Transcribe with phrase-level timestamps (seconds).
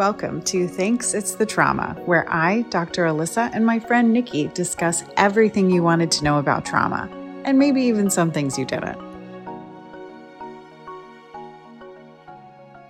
[0.00, 3.04] welcome to Thanks It's the Trauma, where I, Dr.
[3.04, 7.06] Alissa, and my friend Nikki discuss everything you wanted to know about trauma,
[7.44, 8.96] and maybe even some things you didn't.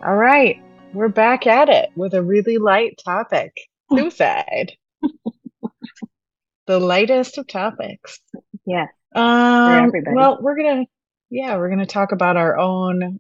[0.07, 0.63] All right,
[0.93, 3.57] we're back at it with a really light topic
[3.93, 4.71] suicide.
[6.69, 8.21] the lightest of topics.
[8.65, 8.87] Yeah.
[9.17, 10.91] Um, well, we're going to,
[11.29, 13.19] yeah, we're going to talk about our own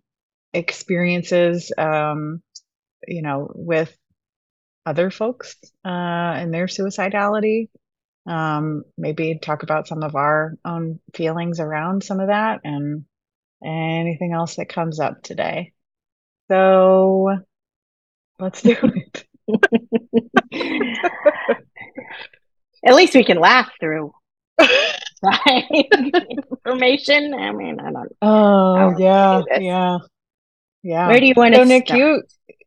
[0.52, 2.40] experiences, um,
[3.06, 3.96] you know, with
[4.86, 7.68] other folks uh, and their suicidality.
[8.26, 13.04] Um, maybe talk about some of our own feelings around some of that and
[13.64, 15.72] anything else that comes up today.
[16.50, 17.38] So
[18.38, 19.24] let's do it.
[22.84, 24.12] At least we can laugh through
[26.66, 27.34] information.
[27.34, 28.12] I mean, I don't.
[28.22, 29.98] Oh yeah, yeah,
[30.82, 31.08] yeah.
[31.08, 31.86] Where do you want so, to Nick?
[31.86, 32.00] start?
[32.00, 32.22] You,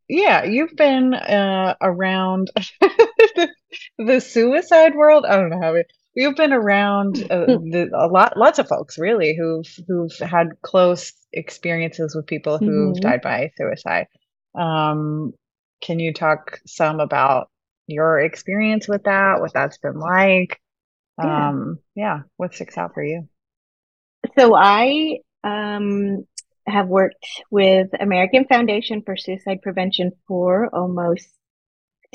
[0.08, 3.50] yeah, you've been uh, around the,
[3.98, 5.26] the suicide world.
[5.26, 5.76] I don't know how.
[5.76, 10.50] It, you've been around uh, the, a lot, lots of folks really who've who've had
[10.62, 13.02] close experiences with people who've Mhm.
[13.02, 14.08] died by suicide.
[14.56, 15.34] Um,
[15.82, 17.50] can you talk some about
[17.88, 19.40] your experience with that?
[19.42, 20.60] What that's been like?
[21.22, 21.54] Yeah.
[21.54, 23.28] Um, yeah, what sticks out for you?
[24.38, 26.26] So I um,
[26.66, 31.28] have worked with American Foundation for Suicide Prevention for almost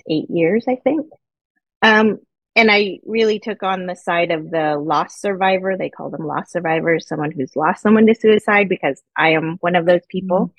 [0.08, 1.06] eight years, I think.
[1.82, 2.18] Um,
[2.56, 5.76] and I really took on the side of the lost survivor.
[5.76, 9.76] They call them lost survivors, someone who's lost someone to suicide, because I am one
[9.76, 10.52] of those people.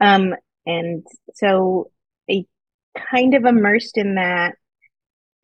[0.00, 1.90] Um, and so
[2.30, 2.44] I
[2.96, 4.54] kind of immersed in that.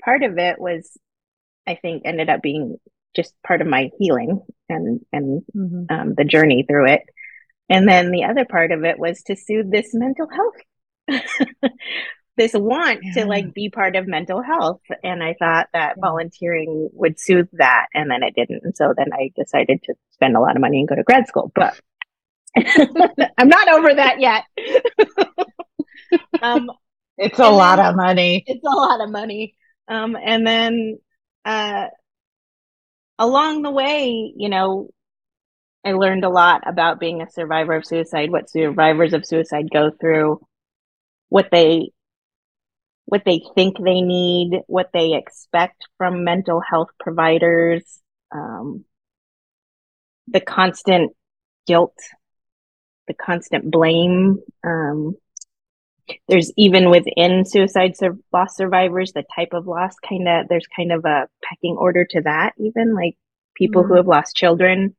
[0.02, 0.96] Part of it was,
[1.66, 2.76] I think, ended up being
[3.16, 5.90] just part of my healing and and Mhm.
[5.90, 7.02] um, the journey through it.
[7.68, 11.22] And then the other part of it was to soothe this mental health,
[12.36, 13.22] this want Yeah.
[13.22, 14.80] to like be part of mental health.
[15.02, 17.86] And I thought that volunteering would soothe that.
[17.94, 18.62] And then it didn't.
[18.64, 21.26] And so then I decided to spend a lot of money and go to grad
[21.26, 21.52] school.
[21.54, 21.80] But
[22.56, 24.44] I'm not over that yet.
[26.42, 26.70] um,
[27.16, 28.44] It's a lot then- of money.
[28.46, 29.54] it's a lot of money.
[29.88, 30.98] Um, and then
[31.44, 31.86] uh,
[33.18, 34.88] along the way, you know,
[35.84, 39.90] I learned a lot about being a survivor of suicide, what survivors of suicide go
[39.90, 40.40] through,
[41.28, 41.90] what they
[43.06, 48.00] what they think they need, what they expect from mental health providers,
[48.32, 48.84] um,
[50.28, 51.12] the constant
[51.66, 51.94] guilt,
[53.06, 54.38] the constant blame.
[54.64, 55.16] Um,
[56.28, 60.92] there's even within suicide sur- loss survivors, the type of loss kind of, there's kind
[60.92, 63.16] of a pecking order to that, even like
[63.54, 63.96] people who Mhm.
[63.98, 64.96] have lost children,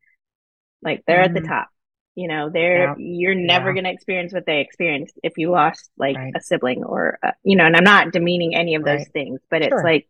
[0.85, 1.47] like they're at the Mhm.
[1.47, 1.69] top.
[2.15, 2.95] You know, they're, Yeah.
[2.97, 3.73] you're never Yeah.
[3.73, 6.31] going to experience what they experienced if you lost like Right.
[6.33, 9.11] a sibling or, uh, you know, and I'm not demeaning any of those Right.
[9.11, 10.07] things, but it's like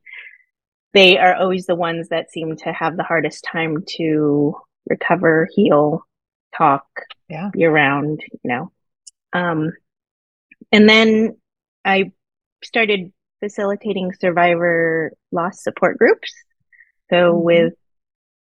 [0.93, 4.55] they are always the ones that seem to have the hardest time to
[4.87, 6.05] recover, heal,
[6.55, 6.85] talk,
[7.27, 7.49] Yeah.
[7.51, 8.71] be around, you know.
[9.33, 9.73] Um,
[10.71, 11.37] and then
[11.83, 12.11] I
[12.63, 16.33] started facilitating survivor loss support groups.
[17.09, 17.43] So Mhm.
[17.43, 17.73] with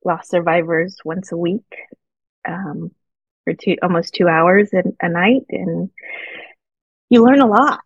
[0.06, 1.66] lost survivors once a week,
[2.48, 2.92] um,
[3.44, 5.44] for two, almost two hours a, a night.
[5.50, 5.90] And
[7.10, 7.80] you learn a lot.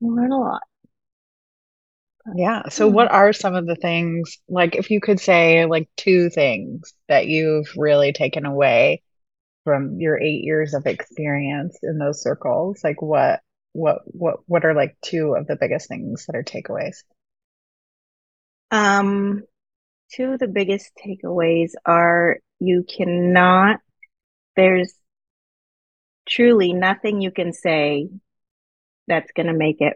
[0.00, 0.62] You learn a lot.
[2.34, 2.68] Yeah.
[2.68, 2.88] So Hmm.
[2.88, 7.26] what are some of the things, like if you could say like two things that
[7.26, 9.02] you've really taken away
[9.64, 12.80] from your eight years of experience in those circles?
[12.84, 13.40] Like what
[13.74, 16.98] what what what are like two of the biggest things that are takeaways?
[18.70, 19.44] Um,
[20.12, 23.80] two of the biggest takeaways are you cannot,
[24.56, 24.92] there's
[26.28, 28.08] truly nothing you can say
[29.06, 29.94] that's going to make it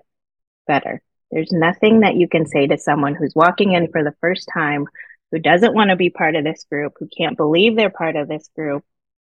[0.67, 1.03] better.
[1.31, 4.87] There's nothing that you can say to someone who's walking in for the first time,
[5.31, 8.29] who doesn't want to be part of this group, who can't believe they're part of
[8.29, 8.85] this group,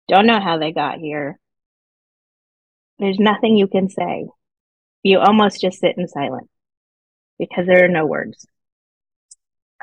[0.08, 1.38] don't know how they got here.
[2.98, 4.26] There's nothing you can say.
[5.02, 6.48] You almost just sit in silence
[7.38, 8.46] because there are no words.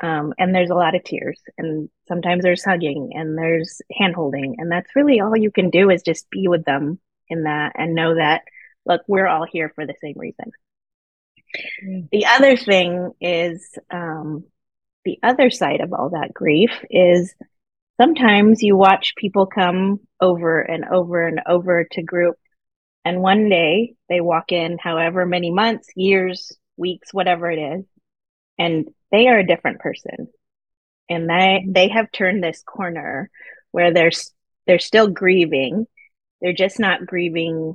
[0.02, 4.56] Um, and there's a lot of tears and sometimes there's hugging and there's hand holding.
[4.58, 6.98] And that's really all you can do is just be with them
[7.28, 8.42] in that and know that,
[8.86, 10.52] look, we're all here for the same reason.
[11.84, 12.08] Mm.
[12.10, 14.44] The other thing is, um,
[15.04, 17.34] the other side of all that grief is
[18.00, 22.36] sometimes you watch people come over and over and over to group
[23.04, 27.84] and one day they walk in however many months, years, weeks, whatever it is,
[28.60, 30.28] and they are a different person.
[31.08, 33.30] And they, they have turned this corner
[33.72, 34.10] where they're,
[34.66, 35.86] they're still grieving.
[36.40, 37.74] They're just not grieving,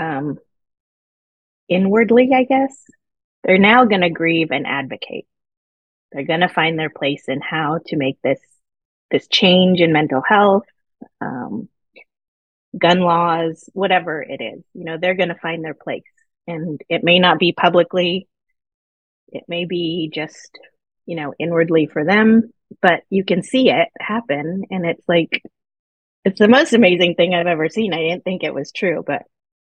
[0.00, 0.38] um,
[1.68, 2.74] inwardly, I guess.
[3.42, 5.26] They're now going to grieve and advocate.
[6.12, 8.40] They're going to find their place in how to make this
[9.10, 10.64] this change in mental health,
[11.20, 11.68] um,
[12.78, 14.62] gun laws, whatever it is.
[14.72, 16.04] You know, they're going to find their place,
[16.46, 18.28] and it may not be publicly.
[19.32, 20.58] It may be just
[21.06, 25.42] you know inwardly for them, but you can see it happen, and it's like
[26.24, 27.92] it's the most amazing thing I've ever seen.
[27.92, 29.22] I didn't think it was true, but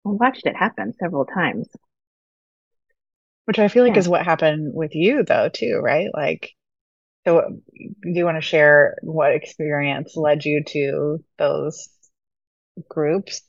[0.07, 1.69] I watched it happen several times.
[3.47, 4.01] Which I feel like yeah.
[4.01, 6.09] is what happened with you though too, right?
[6.15, 6.53] Like
[7.27, 11.89] so do you want to share what experience led you to those
[12.89, 13.43] groups?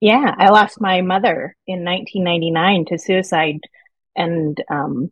[0.00, 3.60] Yeah, I lost my mother in 1999 to suicide
[4.14, 5.10] and um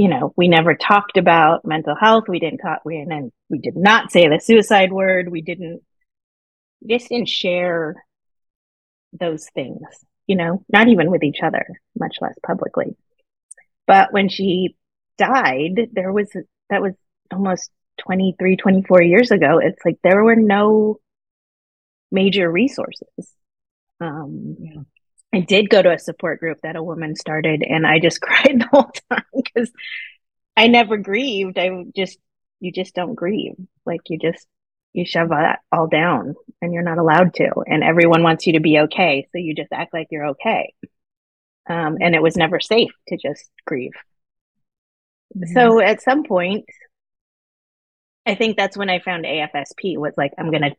[0.00, 2.24] you know, we never talked about mental health.
[2.26, 5.30] We didn't talk we and we did not say the suicide word.
[5.30, 5.82] We didn't
[6.88, 8.02] just didn't share
[9.12, 9.82] those things,
[10.26, 11.66] you know, not even with each other,
[11.98, 12.96] much less publicly.
[13.86, 14.74] But when she
[15.18, 16.30] died, there was,
[16.70, 16.94] that was
[17.30, 19.58] almost 23, 24 years ago.
[19.58, 20.96] It's like there were no
[22.10, 23.34] major resources.
[24.00, 24.80] Um, yeah.
[25.32, 28.60] I did go to a support group that a woman started and I just cried
[28.60, 29.70] the whole time because
[30.56, 31.58] I never grieved.
[31.58, 32.18] I just,
[32.58, 33.54] you just don't grieve.
[33.86, 34.46] Like you just
[34.92, 37.50] you shove that all down and you're not allowed to.
[37.66, 39.28] And everyone wants you to be okay.
[39.30, 40.74] So you just act like you're okay.
[41.68, 43.92] Um, and it was never safe to just grieve.
[45.36, 45.52] Mm-hmm.
[45.52, 46.64] So at some point,
[48.26, 50.76] I think that's when I found AFSP was like, I'm going to,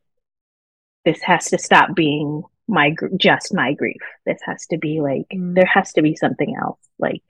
[1.06, 4.02] this has to stop being my, just my grief.
[4.26, 5.54] This has to be like, mm-hmm.
[5.54, 6.80] there has to be something else.
[6.98, 7.22] Like,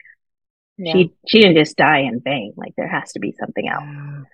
[0.77, 0.93] yeah.
[0.93, 2.53] she, she didn't just die in vain.
[2.55, 4.25] Like, there has to be something else.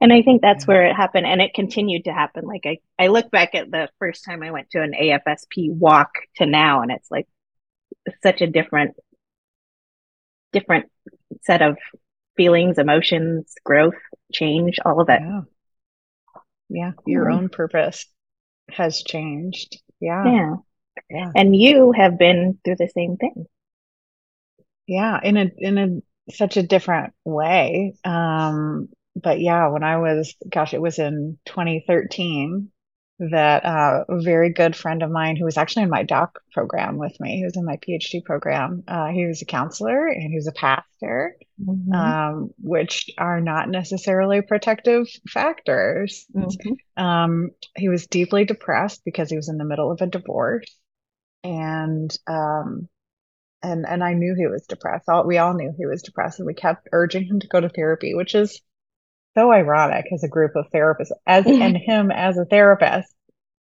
[0.00, 1.26] And I think that's where it happened.
[1.26, 2.44] And it continued to happen.
[2.46, 6.12] Like I, I look back at the first time I went to an AFSP walk
[6.36, 7.28] to now, and it's like
[8.22, 8.96] such a different,
[10.52, 10.90] different
[11.42, 11.76] set of
[12.36, 13.98] feelings, emotions, growth,
[14.32, 15.20] change, all of it.
[15.20, 15.40] Yeah.
[16.70, 16.92] Yeah.
[17.06, 17.36] Your mm-hmm.
[17.36, 18.06] own purpose
[18.70, 19.82] has changed.
[20.00, 20.24] Yeah.
[20.24, 20.54] Yeah.
[21.08, 21.32] Yeah.
[21.34, 23.46] And you have been through the same thing.
[24.86, 25.20] Yeah.
[25.22, 27.94] In a, in a, such a different way.
[28.04, 32.70] Um, but yeah, when I was, gosh, it was in 2013
[33.20, 36.96] that uh, a very good friend of mine who was actually in my doc program
[36.96, 38.82] with me, he was in my PhD program.
[38.88, 41.92] Uh, he was a counselor and he was a pastor, mm-hmm.
[41.92, 46.24] um, which are not necessarily protective factors.
[46.34, 47.02] Mm-hmm.
[47.02, 50.74] Um, he was deeply depressed because he was in the middle of a divorce,
[51.44, 52.88] and um,
[53.62, 55.10] and and I knew he was depressed.
[55.10, 57.68] All, we all knew he was depressed, and we kept urging him to go to
[57.68, 58.62] therapy, which is
[59.36, 63.12] so ironic as a group of therapists as and him as a therapist.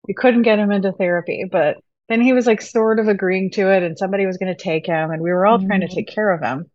[0.07, 1.77] You couldn't get him into therapy, but
[2.09, 4.85] then he was like sort of agreeing to it and somebody was going to take
[4.85, 5.67] him and we were all mm-hmm.
[5.67, 5.95] trying to mm-hmm.
[5.95, 6.65] take care of him.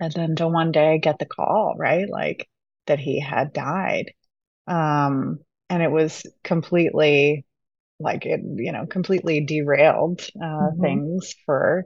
[0.00, 2.08] And then to one day get the call, right?
[2.08, 2.48] Like
[2.86, 4.12] that he had died.
[4.66, 7.44] Um, and it was completely
[7.98, 10.82] like it, you know, completely derailed uh, mm-hmm.
[10.82, 11.84] things for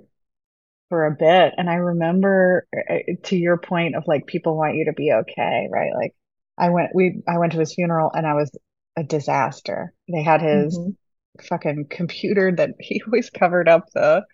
[0.95, 1.55] for a bit.
[1.57, 5.67] And I remember uh, to your point of like people want you to be okay,
[5.69, 5.91] right?
[5.93, 6.15] Like
[6.57, 8.57] I went we I went to his funeral and I was
[8.97, 9.93] a disaster.
[10.09, 11.47] They had his mm-hmm.
[11.49, 14.25] fucking computer that he always covered up the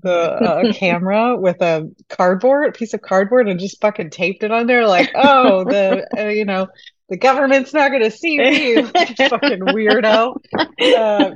[0.00, 4.52] the uh, camera with a cardboard, a piece of cardboard, and just fucking taped it
[4.52, 4.86] on there.
[4.86, 6.68] Like, oh, the uh, you know,
[7.08, 10.36] the government's not going to see me, fucking weirdo.
[10.80, 11.30] Uh,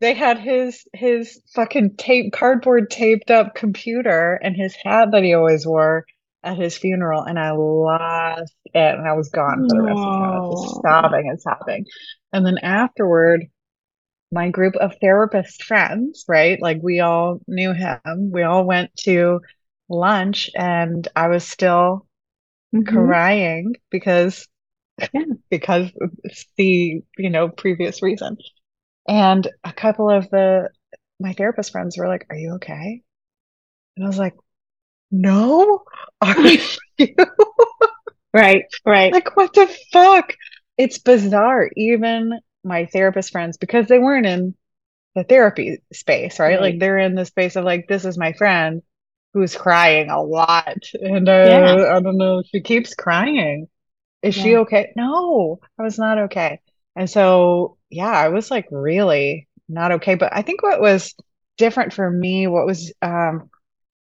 [0.00, 5.34] they had his his fucking tape cardboard taped up computer and his hat that he
[5.34, 6.04] always wore
[6.42, 10.04] at his funeral, and I lost it, and I was gone for the rest of
[10.04, 11.86] the time, just sobbing and sobbing.
[12.32, 13.46] And then afterward,
[14.30, 16.60] my group of therapist friends, right?
[16.60, 18.00] Like we all knew him.
[18.30, 19.40] We all went to
[19.88, 22.06] lunch, and I was still
[22.74, 22.84] mm-hmm.
[22.84, 24.46] crying because
[24.98, 25.22] yeah.
[25.50, 25.90] because
[26.56, 28.36] the you know previous reason.
[29.06, 30.70] And a couple of the
[31.20, 33.02] my therapist friends were like are you okay?
[33.96, 34.34] And i was like
[35.10, 35.84] no?
[36.20, 36.34] Are
[36.98, 37.14] you?
[38.32, 39.12] Right right.
[39.12, 40.34] Like what the fuck?
[40.76, 41.70] It's bizarre.
[41.76, 44.54] Even my therapist friends because they weren't in
[45.14, 46.60] the therapy space right, right.
[46.60, 48.82] like they're in the space of like this is my friend
[49.32, 50.78] who's crying a lot.
[50.94, 51.96] And uh, yeah.
[51.96, 53.68] i don't know she keeps crying
[54.24, 54.42] is yeah.
[54.42, 54.92] she okay?
[54.96, 56.60] No, I was not okay.
[56.96, 60.14] And so, yeah, I was like really not okay.
[60.14, 61.14] But I think what was
[61.58, 63.50] different for me, what was um,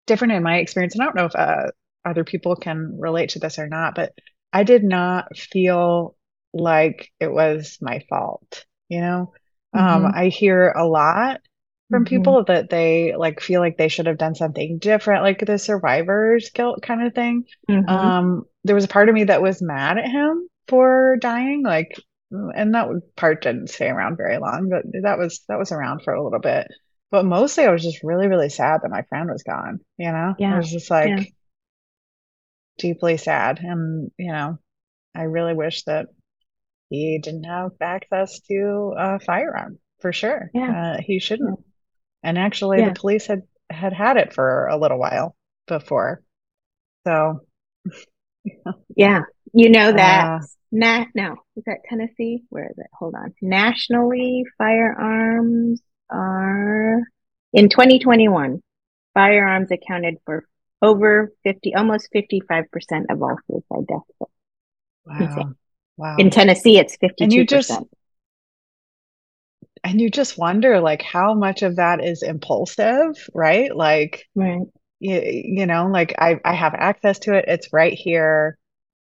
[0.07, 1.67] different in my experience, and I don't know if uh,
[2.03, 4.13] other people can relate to this or not, but
[4.51, 6.15] I did not feel
[6.53, 8.65] like it was my fault.
[8.87, 9.33] You know,
[9.73, 10.05] um, mm-hmm.
[10.05, 11.41] um, I hear a lot
[11.89, 12.15] from mm-hmm.
[12.15, 16.49] people that they like feel like they should have done something different, like the survivor's
[16.51, 17.45] guilt kind of thing.
[17.69, 17.89] Mm-hmm.
[17.89, 21.99] Um, there was a part of me that was mad at him for dying, like,
[22.31, 26.13] and that part didn't stay around very long, but that was that was around for
[26.13, 26.67] a little bit.
[27.11, 29.79] But mostly, I was just really, really sad that my friend was gone.
[29.97, 30.53] You know, yeah.
[30.53, 31.23] I was just like yeah.
[32.77, 34.59] deeply sad, and you know,
[35.15, 36.07] I really wish that
[36.89, 40.51] he didn't have access to a firearm for sure.
[40.53, 40.93] Yeah.
[40.97, 41.59] Uh, he shouldn't.
[42.23, 42.89] And actually, yeah.
[42.89, 45.35] the police had had had it for a little while
[45.67, 46.21] before.
[47.05, 47.41] So,
[48.95, 49.21] yeah,
[49.53, 50.25] you know that.
[50.25, 50.39] Uh,
[50.71, 52.43] Nat, no, is that Tennessee?
[52.49, 52.87] Where is it?
[52.93, 53.33] Hold on.
[53.41, 57.01] Nationally, firearms are
[57.53, 58.61] in 2021.
[59.15, 60.45] Firearms accounted for
[60.81, 62.65] over 50, almost 55%
[63.09, 64.31] of all suicide deaths.
[65.05, 65.53] Wow.
[65.97, 66.15] Wow.
[66.17, 67.13] In Tennessee, it's 52%.
[67.19, 67.71] And you just,
[69.83, 74.61] and you just wonder like how much of that is impulsive right like right
[74.99, 78.57] you, you know like I, I have access to it it's right here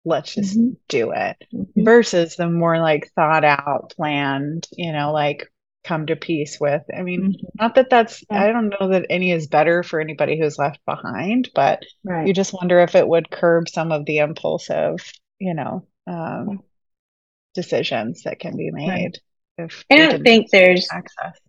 [0.03, 0.74] let's just mm-hmm.
[0.88, 1.84] do it mm-hmm.
[1.84, 5.48] versus the more like thought out planned you know like
[5.84, 7.48] come to peace with i mean mm-hmm.
[7.60, 8.44] not that that's yeah.
[8.44, 12.27] i don't know that any is better for anybody who's left behind but right.
[12.27, 14.98] you just wonder if it would curb some of the impulsive
[15.39, 16.62] you know um,
[17.55, 19.17] decisions that can be made right.
[19.57, 21.39] If I don't think there's access.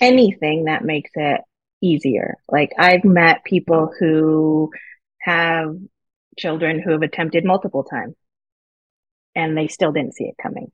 [0.00, 1.40] anything that makes it
[1.80, 2.36] easier.
[2.48, 4.70] Like I've met people who
[5.20, 5.76] have
[6.38, 8.14] children who have attempted multiple times
[9.34, 10.70] and they still didn't see it coming.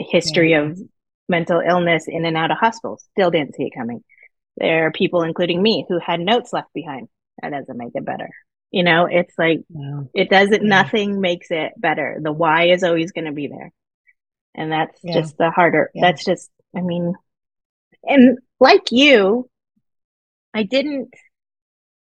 [0.00, 0.62] A history yeah.
[0.62, 0.78] of
[1.28, 4.04] mental illness in and out of hospitals, still didn't see it coming.
[4.56, 7.08] There are people, including me, who had notes left behind.
[7.40, 8.28] That doesn't make it better.
[8.70, 10.00] You know, it's like, yeah.
[10.14, 10.68] it doesn't, yeah.
[10.68, 12.18] nothing makes it better.
[12.20, 13.72] The why is always going to be there
[14.58, 15.14] and that's yeah.
[15.14, 16.02] just the harder yeah.
[16.02, 17.14] that's just i mean
[18.02, 19.48] and like you
[20.52, 21.14] i didn't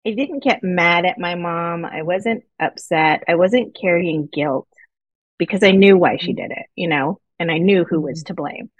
[0.06, 4.68] i didn't get mad at my mom i wasn't upset i wasn't carrying guilt
[5.38, 8.28] because i knew why she did it you know and i knew who was mm-hmm.
[8.28, 8.70] to blame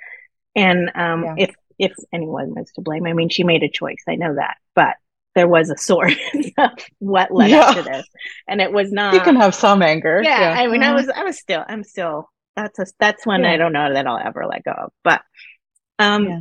[0.57, 1.35] and um, yeah.
[1.39, 4.57] if if anyone was to blame i mean she made a choice i know that
[4.75, 4.97] but
[5.35, 6.17] there was a source
[6.57, 7.61] of what led yeah.
[7.61, 8.07] up to this
[8.49, 10.63] and it was not you can have some anger yeah, yeah.
[10.63, 10.97] i mean i mm-hmm.
[10.97, 13.53] was i was still i'm still that's a that's one yeah.
[13.53, 14.93] I don't know that I'll ever let go of.
[15.05, 15.23] But
[15.99, 16.39] um yeah.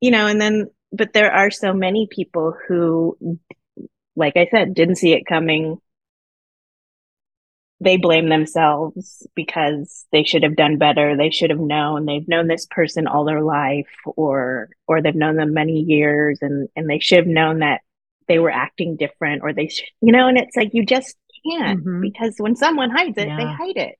[0.00, 3.16] you know, and then but there are so many people who
[4.14, 5.78] like I said, didn't see it coming.
[7.78, 11.14] They blame themselves because they should have done better.
[11.14, 12.06] They should have known.
[12.06, 16.68] They've known this person all their life or or they've known them many years and
[16.74, 17.82] and they should have known that
[18.28, 21.80] they were acting different or they should, you know, and it's like you just can't
[21.80, 22.00] mm-hmm.
[22.00, 23.36] because when someone hides it, yeah.
[23.36, 23.98] they hide it.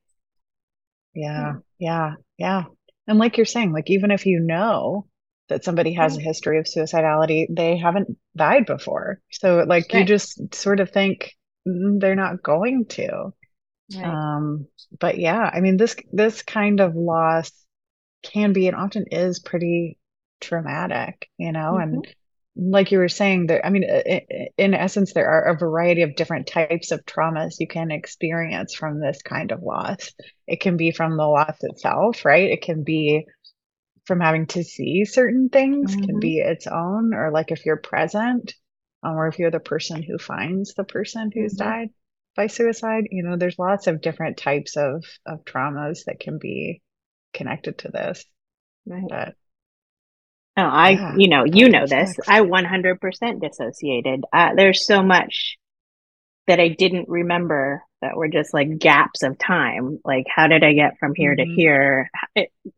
[1.17, 1.53] Yeah.
[1.79, 2.13] Yeah.
[2.37, 2.63] Yeah.
[3.07, 5.07] And like you're saying, like even if you know
[5.49, 9.19] that somebody has a history of suicidality, they haven't died before.
[9.31, 10.01] So like right.
[10.01, 11.33] you just sort of think
[11.67, 13.33] mm, they're not going to.
[13.95, 14.05] Right.
[14.05, 14.67] Um
[14.99, 17.51] but yeah, I mean this this kind of loss
[18.23, 19.97] can be and often is pretty
[20.39, 21.93] traumatic, you know, mm-hmm.
[21.93, 22.07] and
[22.59, 23.83] like you were saying there i mean
[24.57, 28.99] in essence there are a variety of different types of traumas you can experience from
[28.99, 30.11] this kind of loss
[30.47, 33.25] it can be from the loss itself right it can be
[34.05, 36.05] from having to see certain things mm-hmm.
[36.05, 38.53] can be its own or like if you're present
[39.03, 41.69] um, or if you're the person who finds the person who's mm-hmm.
[41.69, 41.89] died
[42.35, 46.81] by suicide you know there's lots of different types of of traumas that can be
[47.33, 48.25] connected to this
[48.87, 49.03] right.
[49.07, 49.35] but
[50.57, 52.15] Oh, I, yeah, you know, you know this.
[52.27, 54.23] I 100% dissociated.
[54.33, 55.57] Uh, there's so much
[56.47, 59.99] that I didn't remember that were just like gaps of time.
[60.03, 61.49] Like, how did I get from here mm-hmm.
[61.49, 62.09] to here?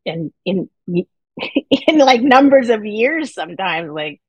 [0.06, 1.06] And in, in,
[1.88, 4.20] in like numbers of years sometimes, like,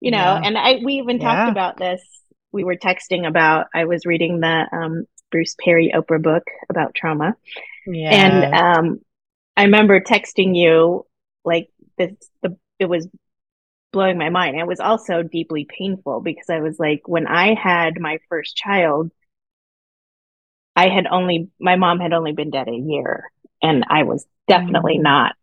[0.00, 0.40] you know, yeah.
[0.42, 1.34] and I, we even yeah.
[1.34, 2.02] talked about this.
[2.50, 7.36] We were texting about, I was reading the, um, Bruce Perry Oprah book about trauma.
[7.86, 8.10] Yeah.
[8.10, 9.00] And, um,
[9.56, 11.06] I remember texting you
[11.44, 12.12] like this,
[12.42, 13.08] the it was
[13.92, 14.58] blowing my mind.
[14.58, 19.12] It was also deeply painful because I was like, when I had my first child,
[20.74, 23.30] I had only, my mom had only been dead a year
[23.62, 25.02] and I was definitely mm-hmm.
[25.02, 25.36] not,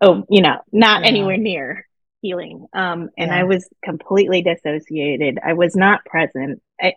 [0.00, 1.08] oh, you know, not yeah.
[1.08, 1.88] anywhere near
[2.22, 2.66] healing.
[2.72, 3.40] Um, and yeah.
[3.40, 5.38] I was completely dissociated.
[5.44, 6.62] I was not present.
[6.80, 6.94] I,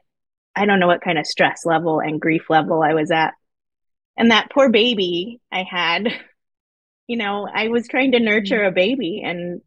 [0.56, 3.34] I don't know what kind of stress level and grief level I was at.
[4.18, 6.10] And that poor baby I had,
[7.08, 8.68] you know, I was trying to nurture mm-hmm.
[8.68, 9.62] a baby and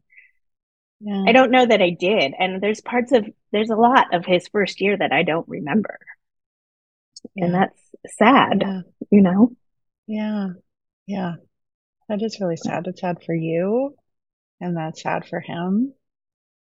[1.03, 1.25] yeah.
[1.27, 2.33] I don't know that I did.
[2.37, 5.99] And there's parts of, there's a lot of his first year that I don't remember.
[7.35, 7.45] Yeah.
[7.45, 7.79] And that's
[8.17, 8.81] sad, yeah.
[9.11, 9.51] you know?
[10.07, 10.49] Yeah.
[11.05, 11.35] Yeah.
[12.07, 12.87] That is really sad.
[12.87, 13.95] It's sad for you
[14.61, 15.93] and that's sad for him.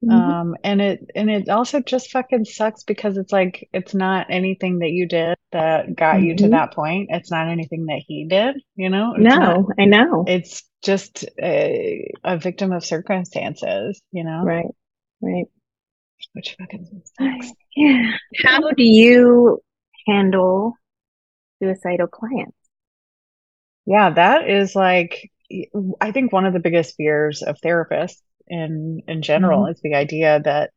[0.04, 0.12] Mm-hmm.
[0.12, 4.80] Um, and it and it also just fucking sucks because it's like it's not anything
[4.80, 6.26] that you did that got mm-hmm.
[6.26, 6.52] you to mm-hmm.
[6.54, 7.10] that point.
[7.12, 9.16] It's not anything that he did, you know.
[9.16, 10.24] It's no, not, I know.
[10.26, 14.44] It's just a, a victim of circumstances, you know.
[14.44, 14.66] Right,
[15.22, 15.46] right.
[16.34, 17.54] Which fucking sucks.
[17.76, 18.12] Yeah.
[18.44, 19.62] How do you
[20.08, 20.74] handle
[21.62, 22.58] suicidal clients?
[23.86, 25.32] Yeah, that is like
[26.02, 29.72] I think one of the biggest fears of therapists in in general mm-hmm.
[29.72, 30.72] is the idea that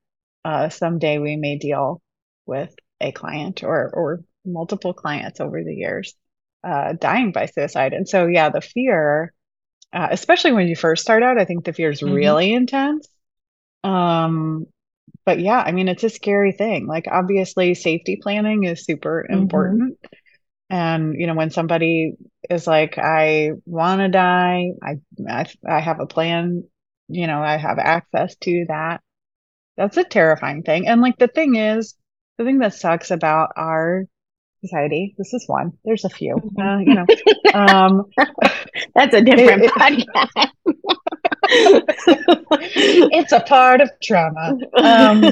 [0.44, 2.00] uh, someday we may deal
[2.47, 6.14] with a client or or multiple clients over the years
[6.64, 7.92] uh, dying by suicide.
[7.92, 9.32] And so, yeah, the fear,
[9.92, 12.14] uh, especially when you first start out, I think the fear is mm-hmm.
[12.14, 13.08] really intense.
[13.84, 14.66] Um,
[15.25, 16.87] but yeah, I mean, it's a scary thing.
[16.87, 19.42] Like, obviously, safety planning is super mm-hmm.
[19.42, 19.99] important.
[20.70, 22.14] And you know, when somebody
[22.49, 26.64] is like, "I want to die," I, I I have a plan
[27.12, 29.02] you know, I have access to that.
[29.76, 30.88] That's a terrifying thing.
[30.88, 31.94] And like the thing is,
[32.38, 34.06] the thing that sucks about our
[34.62, 36.61] society, this is one, there's a few, mm-hmm.
[36.61, 37.07] uh, you know,
[37.54, 38.04] um,
[38.95, 40.50] that's a different it, podcast.
[43.12, 44.57] it's a part of trauma.
[44.75, 45.25] Um,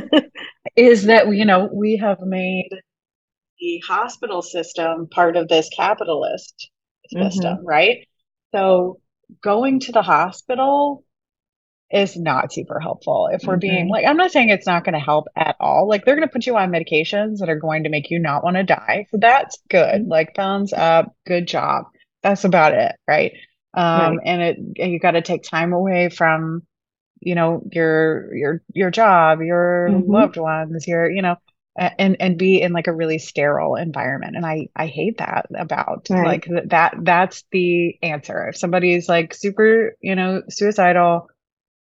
[0.77, 2.69] is that, you know, we have made
[3.61, 6.71] the hospital system part of this capitalist
[7.09, 7.67] system, mm-hmm.
[7.67, 8.07] right?
[8.53, 9.01] So
[9.43, 11.05] going to the hospital
[11.90, 13.28] is not super helpful.
[13.32, 15.88] If we're being like, I'm not saying it's not going to help at all.
[15.88, 18.44] Like they're going to put you on medications that are going to make you not
[18.44, 19.06] want to die.
[19.11, 20.02] So that's good.
[20.02, 20.11] Mm-hmm.
[20.11, 21.87] Like thumbs up, good job.
[22.23, 23.32] That's about it, right?
[23.75, 24.18] Um, right.
[24.25, 26.62] and it you got to take time away from,
[27.20, 30.11] you know, your your your job, your mm-hmm.
[30.11, 31.37] loved ones, your you know,
[31.76, 36.09] and and be in like a really sterile environment and i i hate that about
[36.11, 36.26] right.
[36.26, 41.28] like that that's the answer if somebody's like super you know suicidal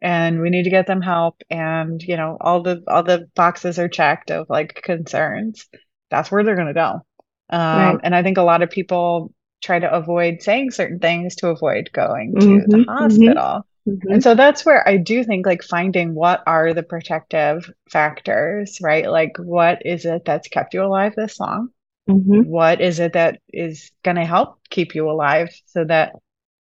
[0.01, 3.80] and we need to get them help and you know all the all the boxes
[3.80, 5.68] are checked of like concerns
[6.10, 7.01] that's where they're going to go
[7.50, 8.00] um, right.
[8.04, 11.90] and i think a lot of people try to avoid saying certain things to avoid
[11.94, 12.90] going to mm-hmm, the mm-hmm.
[12.90, 14.12] hospital mm-hmm.
[14.12, 19.10] and so that's where i do think like finding what are the protective factors right
[19.10, 21.70] like what is it that's kept you alive this long
[22.07, 22.44] mm-hmm.
[22.44, 26.14] what is it that is going to help keep you alive so that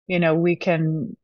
[0.06, 1.14] you know we can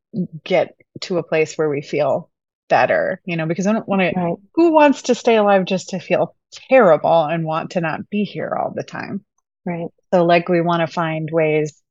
[0.43, 2.29] get to a place where we feel
[2.69, 4.35] better, you know, because I don't want to, right.
[4.55, 6.35] who wants to stay alive just to feel
[6.69, 9.23] terrible and want to not be here all the time?
[9.65, 9.87] Right.
[10.13, 11.81] So like we want to find ways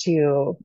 [0.00, 0.56] to,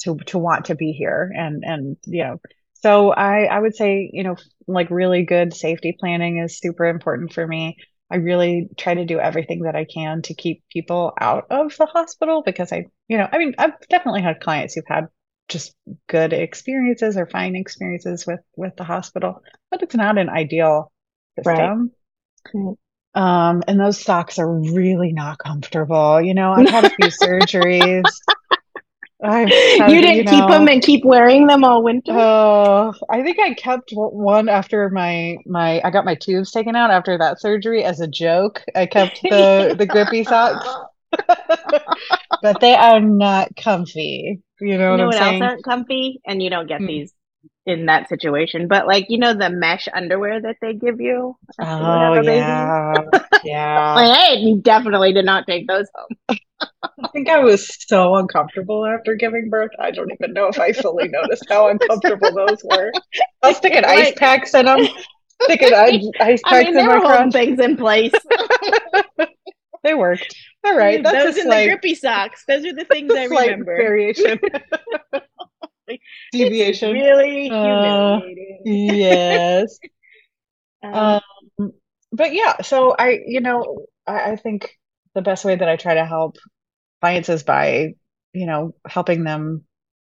[0.00, 2.40] to, to want to be here and, and, you know,
[2.74, 4.36] so I, I would say, you know,
[4.66, 7.76] like really good safety planning is super important for me.
[8.10, 11.86] I really try to do everything that I can to keep people out of the
[11.86, 15.06] hospital because I, you know, I mean, I've definitely had clients who've had
[15.48, 15.74] just
[16.08, 20.90] good experiences or fine experiences with with the hospital but it's not an ideal
[21.36, 21.90] system
[22.54, 22.76] right.
[23.14, 28.04] um and those socks are really not comfortable you know i've had a few surgeries
[29.22, 32.12] I've had, you didn't you know, keep them and keep wearing them all winter.
[32.12, 36.90] Oh, I think I kept one after my my I got my tubes taken out
[36.90, 38.62] after that surgery as a joke.
[38.74, 40.66] I kept the the grippy socks,
[42.42, 44.40] but they are not comfy.
[44.62, 46.86] You know, you know what, what else aren't comfy, and you don't get mm.
[46.86, 47.12] these
[47.66, 48.68] in that situation.
[48.68, 51.36] But like you know the mesh underwear that they give you.
[51.60, 52.94] Oh yeah,
[53.44, 54.32] yeah.
[54.34, 56.38] you definitely did not take those home.
[57.04, 59.72] I think I was so uncomfortable after giving birth.
[59.80, 62.92] I don't even know if I fully noticed how uncomfortable those were.
[63.42, 64.86] I was sticking like, ice packs in them.
[65.42, 67.32] Sticking ice, ice packs I mean, in my crotch.
[67.32, 68.12] things in place.
[69.82, 70.36] They worked.
[70.64, 72.44] All right, that's those in like, the grippy socks.
[72.46, 73.76] Those are the things I remember.
[73.76, 74.38] Variation.
[76.32, 76.92] Deviation.
[76.92, 78.20] really uh,
[78.64, 79.78] yes.
[80.82, 81.20] um,
[81.58, 81.72] um,
[82.12, 84.78] but yeah, so I, you know, I, I think
[85.14, 86.36] the best way that I try to help
[87.00, 87.94] clients is by,
[88.32, 89.64] you know, helping them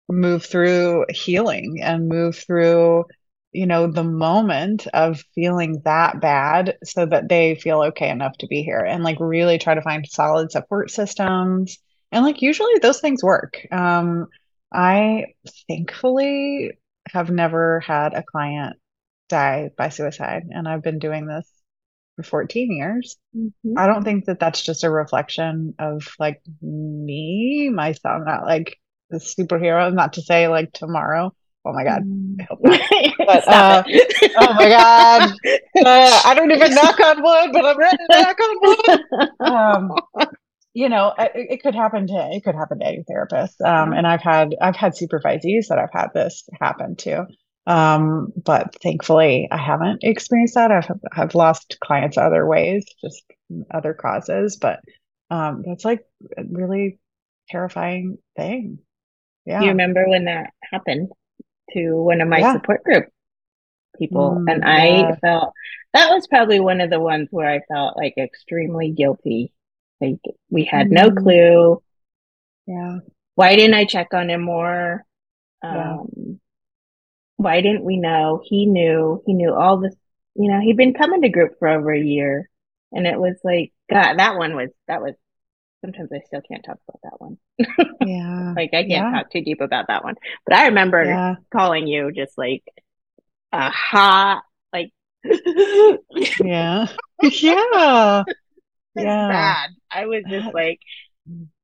[0.08, 3.04] move through healing and move through
[3.52, 8.46] you know, the moment of feeling that bad so that they feel okay enough to
[8.46, 11.78] be here and like really try to find solid support systems.
[12.12, 13.66] And like usually those things work.
[13.72, 14.28] Um,
[14.72, 15.26] I
[15.68, 16.72] thankfully
[17.08, 18.76] have never had a client
[19.28, 21.48] die by suicide, and I've been doing this
[22.16, 23.16] for 14 years.
[23.36, 23.78] Mm-hmm.
[23.78, 29.18] I don't think that that's just a reflection of like me, myself, not like the
[29.18, 31.32] superhero, not to say like tomorrow
[31.64, 32.02] Oh my god!
[32.40, 32.80] I hope not.
[33.18, 33.82] But, uh,
[34.38, 35.32] oh my god!
[35.82, 39.00] Uh, I don't even knock on wood, but I'm ready to knock on wood.
[39.40, 39.92] Um,
[40.74, 43.60] you know, it, it, could happen to it could happen to any therapist.
[43.62, 47.26] Um, and I've had I've had supervisees that I've had this happen to.
[47.66, 50.70] Um, but thankfully, I haven't experienced that.
[50.70, 53.22] I've I've lost clients other ways, just
[53.72, 54.56] other causes.
[54.56, 54.80] But
[55.30, 56.04] um, that's like
[56.36, 56.98] a really
[57.48, 58.80] terrifying thing.
[59.46, 59.60] Yeah.
[59.60, 61.10] Do you remember when that happened
[61.74, 62.52] to one of my yeah.
[62.54, 63.06] support group
[63.98, 64.36] people?
[64.38, 65.16] Mm, and I yeah.
[65.16, 65.52] felt
[65.92, 69.52] that was probably one of the ones where I felt like extremely guilty.
[70.00, 70.92] Like we had mm.
[70.92, 71.82] no clue.
[72.66, 72.98] Yeah.
[73.34, 75.04] Why didn't I check on him more?
[75.62, 76.40] Um,
[77.36, 78.42] why didn't we know?
[78.44, 79.94] He knew, he knew all this,
[80.34, 82.48] you know, he'd been coming to group for over a year.
[82.92, 85.14] And it was like, God, that one was, that was,
[85.80, 87.38] sometimes I still can't talk about that one.
[88.06, 88.54] Yeah.
[88.56, 89.10] like I can't yeah.
[89.10, 90.14] talk too deep about that one.
[90.46, 91.34] But I remember yeah.
[91.52, 92.64] calling you just like
[93.52, 94.90] a hot, like,
[95.24, 96.86] yeah.
[97.22, 98.24] Yeah.
[98.96, 99.28] yeah.
[99.28, 99.70] Bad.
[99.90, 100.80] I was just like,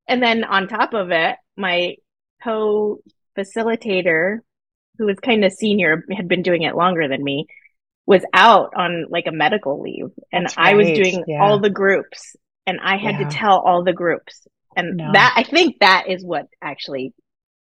[0.07, 1.96] and then on top of it, my
[2.42, 2.98] co
[3.37, 4.40] facilitator
[4.98, 7.46] who was kind of senior, had been doing it longer than me,
[8.07, 10.11] was out on like a medical leave.
[10.33, 10.55] And right.
[10.57, 11.42] I was doing yeah.
[11.42, 13.29] all the groups and I had yeah.
[13.29, 14.46] to tell all the groups.
[14.76, 15.12] And no.
[15.12, 17.14] that, I think that is what actually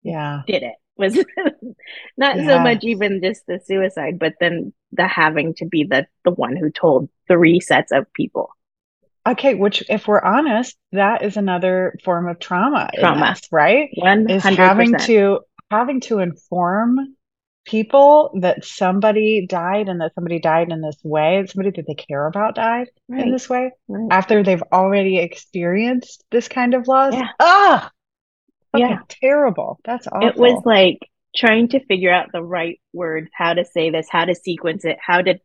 [0.03, 1.15] yeah did it was
[2.17, 2.45] not yeah.
[2.45, 6.55] so much even just the suicide, but then the having to be the, the one
[6.55, 8.49] who told three sets of people.
[9.25, 12.89] Okay, which if we're honest, that is another form of trauma.
[12.97, 13.89] Trauma, right?
[13.97, 14.29] 100%.
[14.31, 15.39] Is having to
[15.71, 17.15] having to inform
[17.69, 22.25] people that somebody died and that somebody died in this way, somebody that they care
[22.25, 23.21] about died right.
[23.21, 24.07] in this way right.
[24.11, 27.13] after they've already experienced this kind of loss.
[27.13, 27.27] Yeah.
[27.39, 27.91] Ah,
[28.75, 29.79] yeah, terrible.
[29.85, 30.27] That's awful.
[30.27, 30.97] It was like
[31.35, 34.97] trying to figure out the right words, how to say this, how to sequence it,
[34.99, 35.35] how to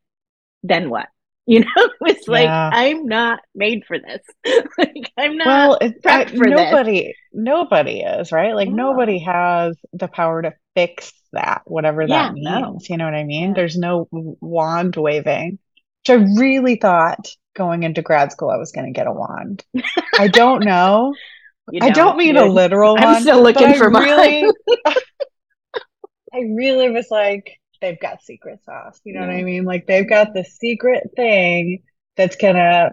[0.62, 1.08] then what.
[1.46, 2.70] You know, it's like yeah.
[2.72, 4.22] I'm not made for this.
[4.78, 7.16] like I'm not well, it, I, nobody, this.
[7.34, 8.54] Nobody is right.
[8.54, 8.74] Like yeah.
[8.74, 12.44] nobody has the power to fix that, whatever that means.
[12.44, 12.78] No.
[12.88, 13.54] You know what I mean?
[13.54, 15.58] There's no wand waving,
[16.06, 19.64] which I really thought going into grad school I was going to get a wand.
[20.18, 21.14] I don't know.
[21.80, 23.14] I don't mean a literal I'm one.
[23.16, 24.04] I'm still looking for mine.
[24.04, 24.52] Really,
[26.34, 29.00] I really was like, they've got secret sauce.
[29.04, 29.28] You know yeah.
[29.28, 29.64] what I mean?
[29.64, 31.82] Like they've got the secret thing
[32.16, 32.92] that's gonna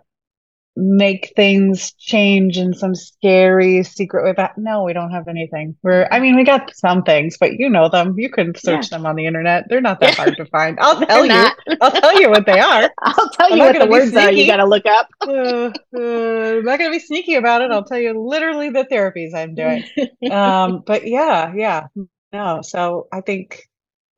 [0.82, 4.34] make things change in some scary secret way.
[4.36, 5.76] But no, we don't have anything.
[5.84, 8.16] We're I mean, we got some things, but you know them.
[8.18, 8.98] You can search yeah.
[8.98, 9.66] them on the internet.
[9.70, 10.78] They're not that hard to find.
[10.80, 11.48] I'll tell you.
[11.82, 12.90] I'll tell you what they are.
[13.02, 14.26] I'll tell I'm you what the words sneaky.
[14.26, 14.32] are.
[14.32, 15.08] You gotta look up.
[15.22, 15.30] uh,
[15.96, 17.72] uh, I'm not gonna be sneaky about it.
[17.72, 19.84] I'll tell you literally the therapies I'm doing.
[20.32, 21.88] um, but yeah, yeah.
[22.34, 23.70] No, so I think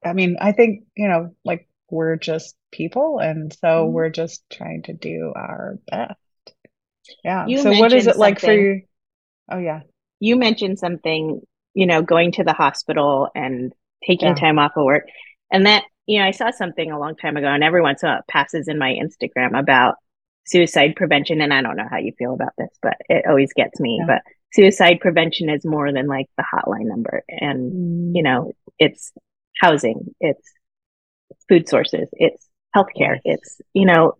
[0.05, 3.19] I mean, I think, you know, like we're just people.
[3.19, 3.93] And so mm-hmm.
[3.93, 6.19] we're just trying to do our best.
[7.23, 7.45] Yeah.
[7.47, 8.81] You so what is it like for you?
[9.51, 9.81] Oh, yeah.
[10.19, 11.41] You mentioned something,
[11.73, 13.73] you know, going to the hospital and
[14.05, 14.35] taking yeah.
[14.35, 15.05] time off of work.
[15.51, 18.09] And that, you know, I saw something a long time ago and every once in
[18.09, 19.95] a while it passes in my Instagram about
[20.45, 21.41] suicide prevention.
[21.41, 23.97] And I don't know how you feel about this, but it always gets me.
[23.99, 24.05] Yeah.
[24.07, 24.21] But
[24.53, 27.23] suicide prevention is more than like the hotline number.
[27.27, 28.11] And, mm.
[28.15, 29.11] you know, it's
[29.59, 30.51] housing, it's
[31.49, 34.13] food sources, it's healthcare, it's, you know,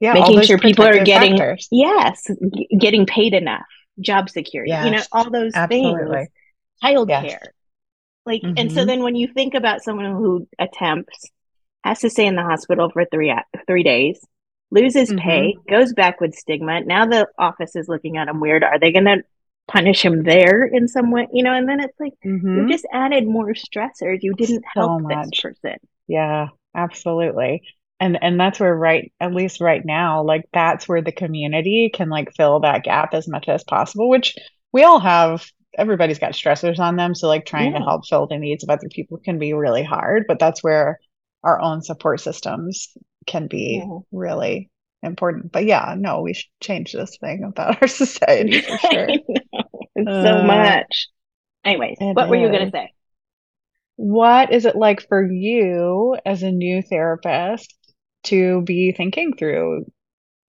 [0.00, 1.68] yeah, making sure people are getting, factors.
[1.70, 3.66] yes, g- getting paid enough,
[4.00, 6.16] job security, yes, you know, all those absolutely.
[6.16, 6.28] things,
[6.82, 7.24] childcare.
[7.24, 7.46] Yes.
[8.24, 8.54] Like, mm-hmm.
[8.56, 8.86] and so mm-hmm.
[8.88, 11.30] then when you think about someone who attempts,
[11.84, 13.32] has to stay in the hospital for three,
[13.66, 14.20] three days,
[14.70, 15.18] loses mm-hmm.
[15.18, 16.80] pay, goes back with stigma.
[16.80, 18.64] Now the office is looking at him weird.
[18.64, 19.22] Are they going to
[19.68, 22.56] punish him there in some way, you know, and then it's like mm-hmm.
[22.56, 24.18] you just added more stressors.
[24.22, 25.30] You didn't so help much.
[25.30, 25.78] this person.
[26.06, 27.62] Yeah, absolutely.
[27.98, 32.10] And and that's where right at least right now, like that's where the community can
[32.10, 34.36] like fill that gap as much as possible, which
[34.72, 35.46] we all have
[35.78, 37.14] everybody's got stressors on them.
[37.14, 37.78] So like trying yeah.
[37.78, 40.24] to help fill the needs of other people can be really hard.
[40.28, 40.98] But that's where
[41.42, 42.88] our own support systems
[43.26, 43.98] can be yeah.
[44.12, 44.70] really
[45.02, 45.52] important.
[45.52, 49.08] But yeah, no, we should change this thing about our society for sure.
[49.10, 51.08] uh, so much.
[51.64, 52.30] Anyways, what is.
[52.30, 52.92] were you going to say?
[53.96, 57.74] What is it like for you as a new therapist
[58.26, 59.86] to be thinking through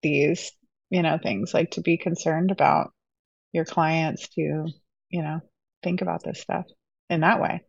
[0.01, 0.51] these,
[0.89, 2.91] you know, things like to be concerned about
[3.53, 4.67] your clients to,
[5.09, 5.39] you know,
[5.83, 6.65] think about this stuff
[7.09, 7.61] in that way?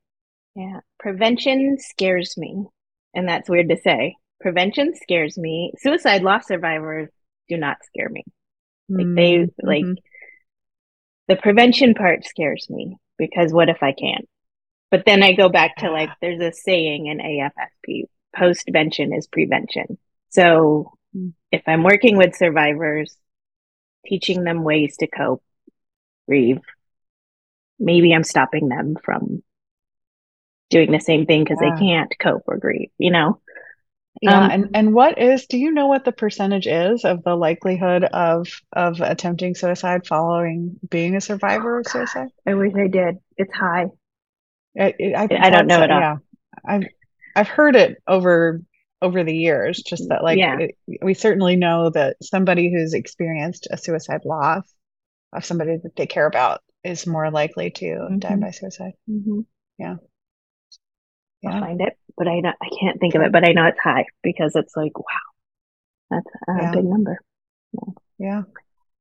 [0.55, 2.67] Yeah, prevention scares me.
[3.15, 5.73] And that's weird to say prevention scares me.
[5.79, 7.09] Suicide loss survivors
[7.49, 8.25] do not scare me.
[8.89, 9.67] Like they mm-hmm.
[9.67, 9.85] like
[11.27, 14.27] the prevention part scares me because what if I can't?
[14.91, 18.05] But then I go back to like there's a saying in AFSP,
[18.39, 19.99] postvention is prevention.
[20.31, 20.93] So
[21.51, 23.17] if I'm working with survivors,
[24.07, 25.43] teaching them ways to cope,
[26.29, 26.61] grieve,
[27.79, 29.43] maybe I'm stopping them from
[30.71, 31.75] doing the same thing because yeah.
[31.75, 33.41] they can't cope or grieve, you know?
[34.21, 35.47] Yeah, um, and and what is?
[35.47, 40.77] Do you know what the percentage is of the likelihood of of attempting suicide following
[40.91, 42.29] being a survivor of suicide?
[42.45, 43.19] I wish I did.
[43.37, 43.87] It's high.
[44.79, 45.91] I, I, I don't know it.
[45.91, 46.17] Yeah,
[46.67, 46.87] I've
[47.39, 48.61] I've heard it over
[49.01, 49.81] over the years.
[49.81, 50.59] Just that, like, yeah.
[50.59, 54.65] it, we certainly know that somebody who's experienced a suicide loss
[55.33, 58.19] of somebody that they care about is more likely to mm-hmm.
[58.19, 58.95] die by suicide.
[59.09, 59.41] Mm-hmm.
[59.79, 59.97] Yeah.
[61.43, 61.51] Yeah.
[61.51, 64.07] I'll find it, but I I can't think of it, but I know it's high
[64.25, 65.05] because it's like, wow,
[66.11, 66.71] that's a yeah.
[66.73, 67.21] big number.
[67.73, 67.93] Yeah.
[68.19, 68.43] yeah.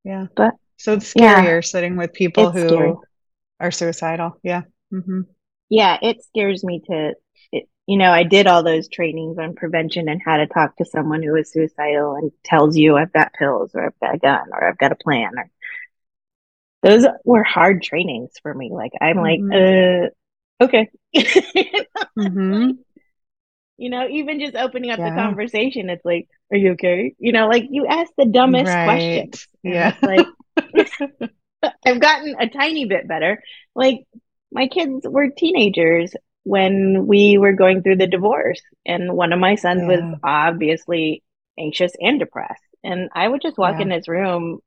[0.04, 0.26] Yeah.
[0.36, 2.93] But so it's scarier sitting with people who scary.
[3.60, 4.39] are suicidal.
[4.43, 4.62] Yeah.
[4.93, 5.21] Mm-hmm.
[5.69, 5.97] Yeah.
[6.02, 7.13] It scares me to,
[7.52, 10.86] it, you know, I did all those trainings on prevention and how to talk to
[10.86, 14.50] someone who is suicidal and tells you I've got pills or I've got a gun
[14.52, 15.50] or I've got a plan or
[16.84, 18.71] those were hard trainings for me.
[18.73, 19.50] Like I'm mm-hmm.
[19.50, 20.12] like,
[20.62, 20.89] uh, okay.
[22.19, 22.71] mm-hmm.
[23.78, 25.10] You know, even just opening up yeah.
[25.10, 27.15] the conversation, it's like, are you okay?
[27.19, 28.86] You know, like you ask the dumbest right.
[28.86, 29.47] questions.
[29.63, 29.95] Yeah.
[30.02, 30.28] Like
[31.86, 33.41] I've gotten a tiny bit better.
[33.76, 34.04] Like
[34.52, 36.13] my kids were teenagers
[36.47, 39.88] when we were going through the divorce and one of my sons yeah.
[39.88, 41.21] was obviously
[41.60, 42.63] anxious and depressed.
[42.83, 43.81] And I would just walk yeah.
[43.81, 44.60] in his room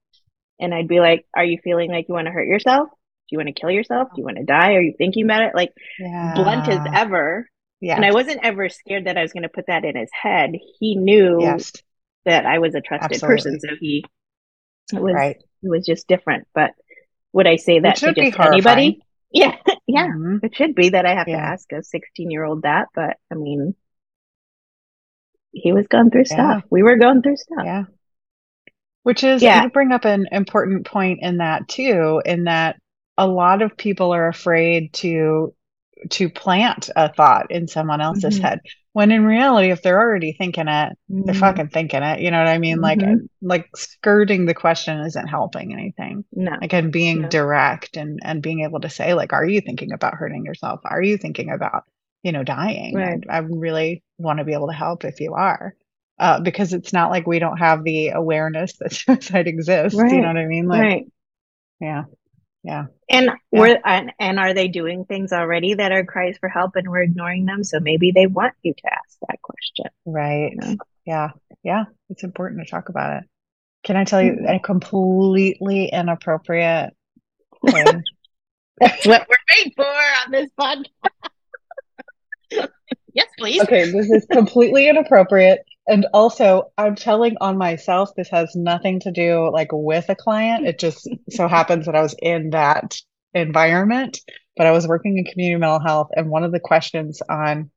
[0.60, 2.88] and I'd be like, Are you feeling like you want to hurt yourself?
[2.90, 4.08] Do you want to kill yourself?
[4.14, 4.74] Do you want to die?
[4.74, 5.54] Are you thinking about it?
[5.54, 6.34] Like yeah.
[6.34, 7.48] blunt as ever.
[7.80, 7.96] Yeah.
[7.96, 10.52] And I wasn't ever scared that I was going to put that in his head.
[10.80, 11.72] He knew yes.
[12.26, 13.36] that I was a trusted Absolutely.
[13.36, 13.60] person.
[13.60, 14.04] So he
[14.92, 15.36] it was right.
[15.62, 16.46] it was just different.
[16.54, 16.72] But
[17.32, 19.00] would I say that to just anybody?
[19.32, 19.56] Yeah.
[19.86, 20.06] yeah.
[20.06, 20.44] Mm-hmm.
[20.44, 21.36] It should be that I have yeah.
[21.36, 22.88] to ask a 16 year old that.
[22.94, 23.74] But I mean,
[25.52, 26.64] he was going through stuff.
[26.70, 27.64] We were going through stuff.
[27.64, 27.84] Yeah.
[29.02, 29.64] Which is, yeah.
[29.64, 32.76] you bring up an important point in that too, in that
[33.16, 35.54] a lot of people are afraid to
[36.08, 38.44] to plant a thought in someone else's mm-hmm.
[38.44, 38.60] head
[38.92, 41.22] when in reality if they're already thinking it mm-hmm.
[41.24, 43.02] they're fucking thinking it you know what i mean mm-hmm.
[43.02, 47.28] like like skirting the question isn't helping anything no again being no.
[47.28, 51.02] direct and and being able to say like are you thinking about hurting yourself are
[51.02, 51.84] you thinking about
[52.22, 53.24] you know dying right.
[53.28, 55.74] I, I really want to be able to help if you are
[56.20, 59.98] uh, because it's not like we don't have the awareness that suicide exists.
[59.98, 60.12] Right.
[60.12, 60.66] You know what I mean?
[60.68, 61.06] Like, right.
[61.80, 62.04] Yeah.
[62.62, 62.86] Yeah.
[63.08, 63.60] And yeah.
[63.60, 67.02] we're and, and are they doing things already that are cries for help and we're
[67.02, 67.64] ignoring them?
[67.64, 69.86] So maybe they want you to ask that question.
[70.04, 70.52] Right.
[70.52, 70.76] You know?
[71.06, 71.30] Yeah.
[71.62, 71.84] Yeah.
[72.10, 73.28] It's important to talk about it.
[73.82, 76.92] Can I tell you a completely inappropriate
[77.66, 78.02] thing?
[78.78, 80.84] That's what we're made for on this podcast.
[83.14, 83.62] yes, please.
[83.62, 89.10] Okay, this is completely inappropriate and also i'm telling on myself this has nothing to
[89.10, 92.96] do like with a client it just so happens that i was in that
[93.34, 94.18] environment
[94.56, 97.70] but i was working in community mental health and one of the questions on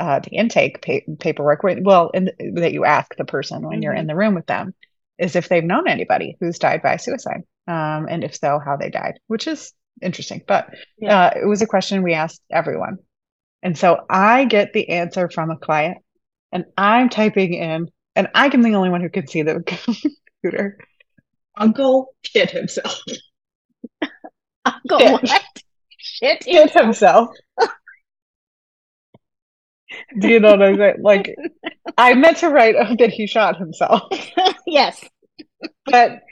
[0.00, 3.82] uh, the intake pa- paperwork well in, that you ask the person when mm-hmm.
[3.82, 4.72] you're in the room with them
[5.18, 8.90] is if they've known anybody who's died by suicide um, and if so how they
[8.90, 11.26] died which is interesting but yeah.
[11.26, 12.96] uh, it was a question we asked everyone
[13.62, 15.98] and so i get the answer from a client
[16.52, 19.62] and I'm typing in, and I am the only one who can see the
[20.42, 20.78] computer.
[21.56, 23.00] Uncle shit himself.
[24.64, 25.22] Uncle shit.
[25.22, 25.62] what?
[25.98, 27.30] Shit, shit himself.
[30.18, 30.96] Do you know what I'm saying?
[31.00, 31.34] Like,
[31.98, 34.02] I meant to write oh, that he shot himself.
[34.66, 35.04] yes.
[35.86, 36.22] But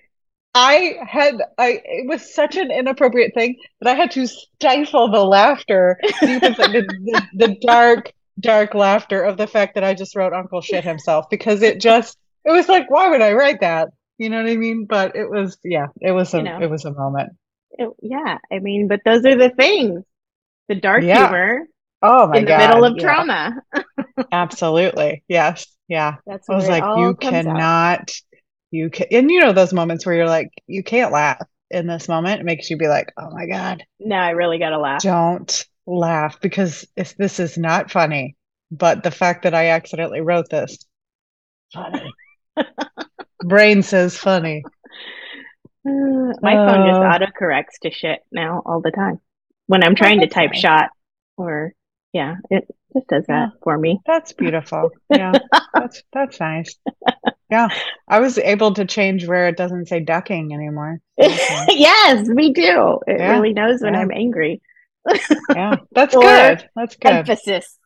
[0.55, 5.25] I had I it was such an inappropriate thing that I had to stifle the
[5.25, 5.99] laughter.
[6.21, 10.61] Can the, the, the dark dark laughter of the fact that I just wrote Uncle
[10.61, 13.89] Shit himself because it just it was like why would I write that?
[14.19, 14.87] You know what I mean?
[14.87, 17.33] But it was yeah, it was a you know, it was a moment.
[17.73, 20.03] It, yeah, I mean, but those are the things.
[20.69, 21.29] The dark yeah.
[21.29, 21.67] humor.
[22.03, 22.55] Oh my in god!
[22.55, 23.03] In the middle of yeah.
[23.03, 23.63] trauma.
[24.33, 26.17] Absolutely, yes, yeah.
[26.27, 28.13] That's I was like, you cannot, out.
[28.71, 32.09] you can, and you know those moments where you're like, you can't laugh in this
[32.09, 32.41] moment.
[32.41, 33.85] It makes you be like, oh my god.
[33.99, 35.03] No, I really gotta laugh.
[35.03, 38.37] Don't laugh because if this is not funny,
[38.71, 40.79] but the fact that I accidentally wrote this,
[41.73, 42.13] funny.
[43.45, 44.65] Brain says funny.
[45.85, 49.21] My phone just uh, autocorrects to shit now all the time
[49.67, 50.61] when I'm trying to type nice.
[50.61, 50.91] shot
[51.37, 51.73] or
[52.13, 54.01] yeah, it just does that yeah, for me.
[54.07, 54.91] That's beautiful.
[55.11, 55.33] Yeah,
[55.75, 56.77] that's that's nice.
[57.51, 57.69] Yeah,
[58.09, 60.99] I was able to change where it doesn't say ducking anymore.
[61.19, 62.99] yes, me too.
[63.07, 64.01] It yeah, really knows when yeah.
[64.01, 64.61] I'm angry
[65.51, 66.69] yeah, that's good.
[66.75, 67.13] That's good.
[67.13, 67.79] Emphasis.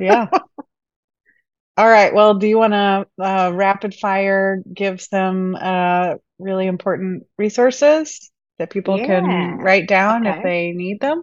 [0.00, 0.28] yeah.
[1.78, 2.14] All right.
[2.14, 8.70] Well, do you want to uh, rapid fire give some uh, really important resources that
[8.70, 9.06] people yeah.
[9.06, 10.38] can write down okay.
[10.38, 11.22] if they need them?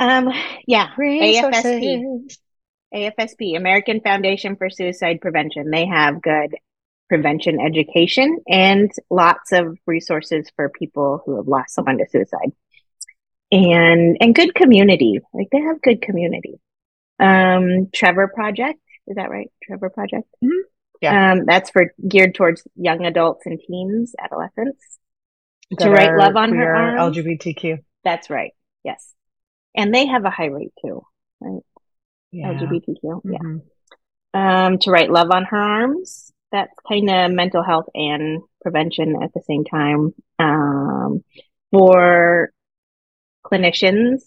[0.00, 0.30] Um,
[0.66, 2.36] yeah, AFSP.
[2.92, 5.70] AFSP, American Foundation for Suicide Prevention.
[5.70, 6.56] They have good
[7.08, 12.52] prevention education and lots of resources for people who have lost someone to suicide.
[13.52, 15.20] And and good community.
[15.34, 16.60] Like they have good community.
[17.18, 19.50] Um, Trevor Project, is that right?
[19.62, 20.28] Trevor Project?
[20.42, 20.60] Mm-hmm.
[21.02, 21.32] Yeah.
[21.32, 24.98] Um, that's for geared towards young adults and teens, adolescents.
[25.78, 27.16] To write love on her arms.
[27.16, 27.78] LGBTQ.
[28.04, 28.52] That's right.
[28.84, 29.14] Yes.
[29.74, 31.02] And they have a high rate too,
[31.40, 31.62] right?
[32.32, 32.52] Yeah.
[32.52, 33.02] LGBTQ.
[33.02, 33.32] Mm-hmm.
[33.32, 34.66] Yeah.
[34.66, 36.32] Um, to write love on her arms.
[36.52, 40.12] That's kind of mental health and prevention at the same time.
[40.38, 41.24] Um,
[41.70, 42.52] for
[43.50, 44.22] clinicians,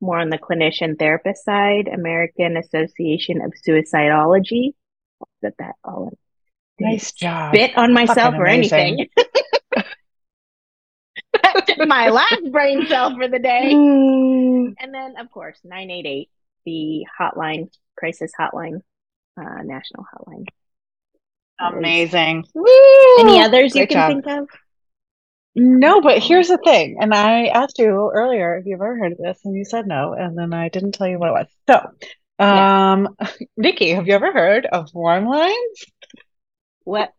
[0.00, 4.72] more on the clinician therapist side, American Association of Suicidology.
[5.20, 6.16] I'll put that all in.
[6.86, 7.52] Nice job.
[7.52, 9.08] Bit on myself or anything.
[11.86, 13.70] my last brain cell for the day.
[13.72, 14.74] Mm.
[14.78, 16.28] And then, of course, 988,
[16.64, 18.80] the hotline, crisis hotline,
[19.40, 20.46] uh, national hotline.
[21.60, 22.44] Amazing.
[23.20, 24.24] Any others Great you can job.
[24.24, 24.48] think of?
[25.56, 26.96] No, but here's the thing.
[27.00, 30.12] And I asked you earlier if you've ever heard of this, and you said no.
[30.12, 31.46] And then I didn't tell you what it was.
[31.68, 33.30] So, um, yeah.
[33.56, 35.84] Nikki, have you ever heard of warm lines?
[36.82, 37.12] What?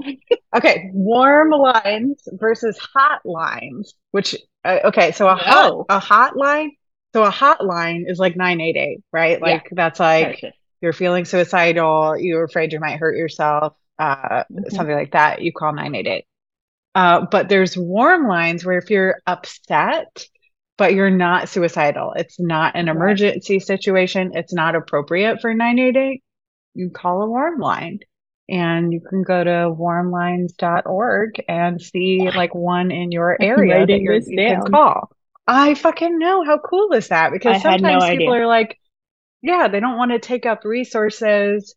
[0.56, 3.94] okay, warm lines versus hot lines.
[4.12, 6.70] Which uh, okay, so a hot a hotline.
[7.14, 9.40] So a hotline is like nine eight eight, right?
[9.40, 9.70] Like yeah.
[9.72, 10.42] that's like
[10.80, 14.74] you're feeling suicidal, you're afraid you might hurt yourself, uh, mm-hmm.
[14.74, 15.42] something like that.
[15.42, 16.24] You call nine eight eight.
[16.94, 20.26] Uh, but there's warm lines where if you're upset,
[20.76, 26.22] but you're not suicidal, it's not an emergency situation, it's not appropriate for 988,
[26.74, 28.00] you call a warm line
[28.48, 34.36] and you can go to warmlines.org and see like one in your area that you
[34.36, 35.10] can call.
[35.46, 36.44] I fucking know.
[36.44, 37.32] How cool is that?
[37.32, 38.42] Because I sometimes no people idea.
[38.42, 38.78] are like,
[39.42, 41.74] yeah, they don't want to take up resources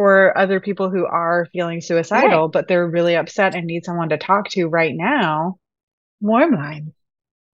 [0.00, 2.52] for other people who are feeling suicidal, right.
[2.52, 5.58] but they're really upset and need someone to talk to right now.
[6.22, 6.94] Warm line.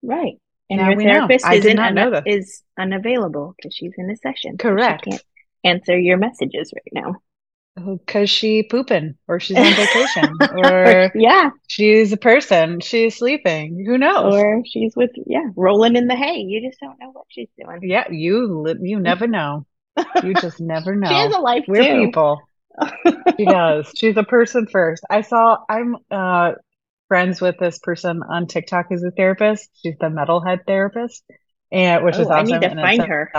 [0.01, 0.35] Right.
[0.71, 4.59] And now your therapist is, un- is unavailable because she's in a session.
[4.59, 5.07] Correct.
[5.07, 5.25] So can't
[5.65, 7.17] answer your messages right now
[7.81, 13.85] oh, because she pooping or she's on vacation or yeah she's a person she's sleeping
[13.85, 17.27] who knows or she's with yeah rolling in the hay you just don't know what
[17.29, 19.67] she's doing yeah you you never know
[20.23, 21.09] you just never know.
[21.09, 22.07] she has a life we're too.
[22.07, 22.41] people.
[23.39, 23.91] She does.
[23.97, 25.03] She's a person first.
[25.11, 26.53] I saw i'm uh
[27.09, 29.71] friends with this person on tiktok who's a therapist.
[29.83, 31.23] She's the metalhead therapist
[31.73, 32.55] and which oh, is awesome.
[32.55, 33.31] I need to find her.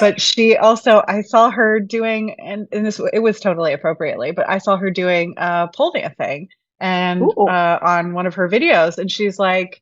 [0.00, 4.48] but she also, I saw her doing, and, and this it was totally appropriately, but
[4.48, 6.48] I saw her doing a pole dancing
[6.80, 9.80] and uh, on one of her videos, and she's like,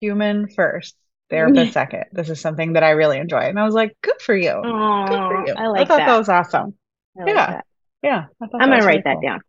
[0.00, 0.96] "Human first,
[1.32, 2.04] therapist second.
[2.12, 4.50] This is something that I really enjoy." And I was like, "Good for you.
[4.50, 6.06] Aww, Good for you." I like I thought that.
[6.06, 6.74] that was awesome.
[7.16, 7.64] Like yeah, that.
[8.02, 8.26] yeah.
[8.40, 9.22] I'm gonna write that cool.
[9.22, 9.40] down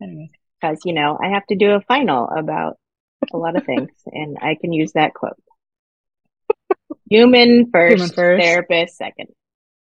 [0.60, 2.78] because you know I have to do a final about
[3.32, 5.38] a lot of things, and I can use that quote.
[7.10, 8.42] Human first, Human first.
[8.44, 9.28] therapist second.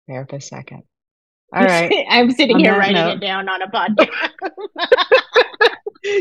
[0.08, 0.84] Therapist second.
[1.56, 2.06] All right.
[2.10, 3.18] I'm sitting on here writing note.
[3.18, 4.10] it down on a podcast.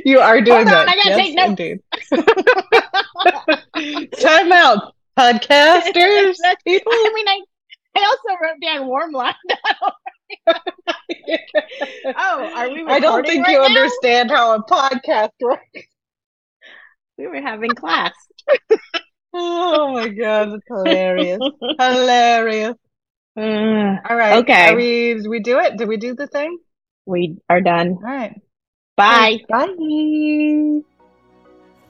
[0.05, 0.89] you are doing Hold that.
[0.89, 1.35] On, I gotta yes, take
[4.05, 4.21] notes.
[4.23, 6.37] Time out, podcasters.
[6.67, 6.93] People.
[6.93, 7.41] I mean, I,
[7.97, 9.35] I also wrote down warm line.
[12.17, 12.85] oh, are we?
[12.87, 13.65] I don't think right you now?
[13.65, 15.87] understand how a podcast works.
[17.19, 18.13] We were having class.
[19.35, 21.41] Oh my god, it's hilarious.
[21.81, 22.75] hilarious.
[23.35, 23.41] Uh,
[24.11, 24.37] All right.
[24.43, 24.69] Okay.
[24.69, 25.79] Are we we do it?
[25.79, 26.59] Did we do the thing?
[27.07, 27.97] We are done.
[27.97, 28.39] All right.
[28.97, 29.39] Bye.
[29.49, 30.83] Bye.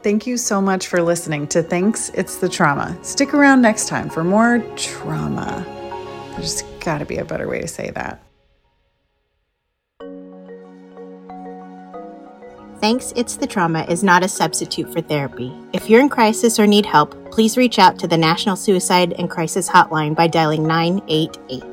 [0.02, 2.98] Thank you so much for listening to Thanks It's the Trauma.
[3.02, 5.64] Stick around next time for more trauma.
[6.36, 8.20] There's got to be a better way to say that.
[12.80, 15.52] Thanks, It's the Trauma is not a substitute for therapy.
[15.72, 19.30] If you're in crisis or need help, please reach out to the National Suicide and
[19.30, 21.71] Crisis Hotline by dialing 988.